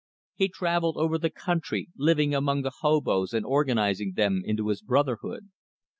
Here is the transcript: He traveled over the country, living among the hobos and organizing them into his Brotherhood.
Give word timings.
He 0.33 0.49
traveled 0.49 0.97
over 0.97 1.19
the 1.19 1.29
country, 1.29 1.89
living 1.95 2.33
among 2.33 2.63
the 2.63 2.71
hobos 2.79 3.33
and 3.35 3.45
organizing 3.45 4.13
them 4.15 4.41
into 4.43 4.69
his 4.69 4.81
Brotherhood. 4.81 5.51